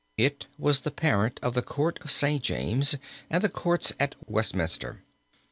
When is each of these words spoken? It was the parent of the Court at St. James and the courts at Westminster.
It 0.17 0.47
was 0.57 0.79
the 0.79 0.89
parent 0.89 1.39
of 1.43 1.53
the 1.53 1.61
Court 1.61 1.99
at 2.01 2.09
St. 2.09 2.41
James 2.43 2.95
and 3.29 3.43
the 3.43 3.49
courts 3.49 3.93
at 3.99 4.15
Westminster. 4.25 5.03